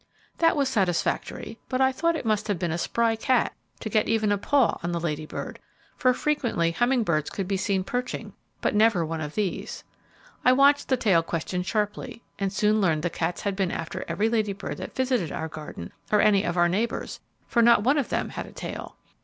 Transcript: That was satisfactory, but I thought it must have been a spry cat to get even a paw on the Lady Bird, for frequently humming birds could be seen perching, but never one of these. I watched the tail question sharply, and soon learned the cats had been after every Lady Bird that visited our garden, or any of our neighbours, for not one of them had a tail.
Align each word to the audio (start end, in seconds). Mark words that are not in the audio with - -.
That 0.39 0.55
was 0.57 0.67
satisfactory, 0.67 1.59
but 1.69 1.79
I 1.79 1.91
thought 1.91 2.15
it 2.15 2.25
must 2.25 2.47
have 2.47 2.57
been 2.57 2.71
a 2.71 2.77
spry 2.79 3.15
cat 3.15 3.53
to 3.81 3.87
get 3.87 4.07
even 4.07 4.31
a 4.31 4.37
paw 4.39 4.79
on 4.81 4.91
the 4.93 4.99
Lady 4.99 5.27
Bird, 5.27 5.59
for 5.95 6.11
frequently 6.15 6.71
humming 6.71 7.03
birds 7.03 7.29
could 7.29 7.47
be 7.47 7.55
seen 7.55 7.83
perching, 7.83 8.33
but 8.61 8.73
never 8.73 9.05
one 9.05 9.21
of 9.21 9.35
these. 9.35 9.83
I 10.43 10.53
watched 10.53 10.87
the 10.87 10.97
tail 10.97 11.21
question 11.21 11.61
sharply, 11.61 12.23
and 12.39 12.51
soon 12.51 12.81
learned 12.81 13.03
the 13.03 13.11
cats 13.11 13.41
had 13.41 13.55
been 13.55 13.69
after 13.69 14.03
every 14.07 14.27
Lady 14.27 14.53
Bird 14.53 14.77
that 14.77 14.95
visited 14.95 15.31
our 15.31 15.47
garden, 15.47 15.93
or 16.11 16.19
any 16.19 16.43
of 16.45 16.57
our 16.57 16.67
neighbours, 16.67 17.19
for 17.47 17.61
not 17.61 17.83
one 17.83 17.99
of 17.99 18.09
them 18.09 18.29
had 18.29 18.47
a 18.47 18.51
tail. 18.51 18.95